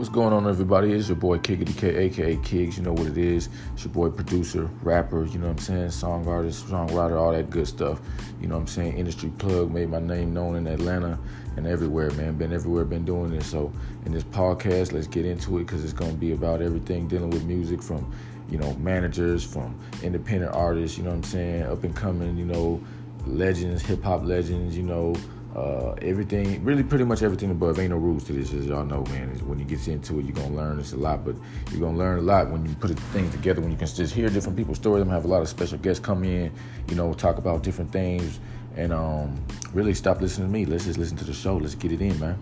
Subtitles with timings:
[0.00, 0.92] What's going on, everybody?
[0.92, 2.78] It's your boy Kiggity K, aka Kiggs.
[2.78, 3.50] You know what it is.
[3.74, 5.90] It's your boy, producer, rapper, you know what I'm saying?
[5.90, 8.00] Song artist, songwriter, all that good stuff.
[8.40, 8.96] You know what I'm saying?
[8.96, 11.18] Industry plug, made my name known in Atlanta
[11.58, 12.38] and everywhere, man.
[12.38, 13.46] Been everywhere, been doing this.
[13.46, 13.70] So,
[14.06, 17.28] in this podcast, let's get into it because it's going to be about everything dealing
[17.28, 18.10] with music from,
[18.48, 21.64] you know, managers, from independent artists, you know what I'm saying?
[21.64, 22.82] Up and coming, you know,
[23.26, 25.14] legends, hip hop legends, you know
[25.54, 27.78] uh, everything, really, pretty much everything above.
[27.78, 29.28] Ain't no rules to this, as y'all know, man.
[29.46, 30.78] When you get into it, you're gonna learn.
[30.78, 31.34] It's a lot, but
[31.70, 33.60] you're gonna learn a lot when you put things together.
[33.60, 35.02] When you can just hear different people's stories.
[35.02, 36.52] I'm gonna have a lot of special guests come in,
[36.88, 38.38] you know, talk about different things,
[38.76, 40.66] and um, really stop listening to me.
[40.66, 41.56] Let's just listen to the show.
[41.56, 42.38] Let's get it in, man.